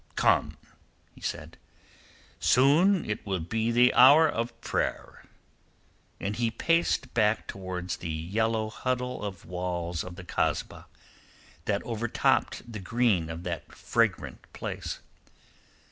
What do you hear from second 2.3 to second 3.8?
"Soon it will be